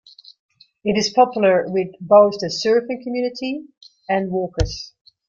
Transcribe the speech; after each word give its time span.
It 0.83 0.97
is 0.97 1.13
popular 1.13 1.65
with 1.67 1.89
both 2.01 2.39
the 2.39 2.47
surfing 2.47 3.03
community 3.03 3.65
and 4.09 4.31
walkers. 4.31 4.93